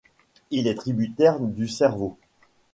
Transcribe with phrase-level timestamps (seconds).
[0.49, 2.17] Il est tributaire du Cervo.